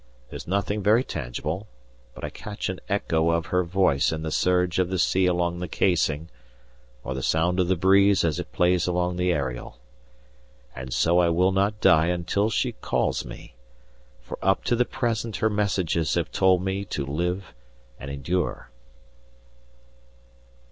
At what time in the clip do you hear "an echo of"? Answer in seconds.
2.69-3.45